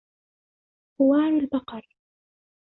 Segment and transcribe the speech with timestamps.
[0.97, 1.83] خوار البقر